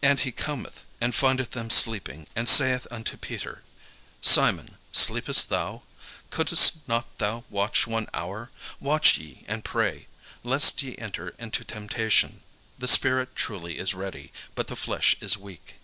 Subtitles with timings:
[0.00, 3.64] And he cometh, and findeth them sleeping, and saith unto Peter,
[4.22, 5.82] "Simon, sleepest thou?
[6.30, 8.50] Couldest not thou watch one hour?
[8.78, 10.06] Watch ye and pray,
[10.44, 12.42] lest ye enter into temptation.
[12.78, 15.80] The spirit truly is ready, but the flesh is weak."